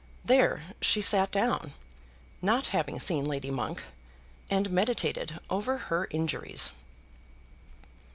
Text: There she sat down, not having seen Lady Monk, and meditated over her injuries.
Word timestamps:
There 0.25 0.63
she 0.81 0.99
sat 0.99 1.29
down, 1.29 1.73
not 2.41 2.65
having 2.73 2.97
seen 2.97 3.23
Lady 3.23 3.51
Monk, 3.51 3.83
and 4.49 4.71
meditated 4.71 5.37
over 5.47 5.77
her 5.93 6.07
injuries. 6.09 6.71